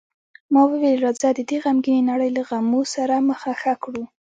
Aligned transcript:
ما 0.53 0.61
وویل: 0.67 0.99
راځه، 1.05 1.29
د 1.37 1.39
دې 1.49 1.57
غمګینې 1.63 2.01
نړۍ 2.11 2.29
له 2.37 2.41
غمو 2.49 2.81
سره 2.95 3.15
مخه 3.29 3.51
ښه 3.61 3.73
وکړو. 3.75 4.03